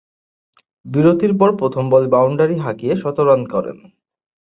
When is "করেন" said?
3.45-3.77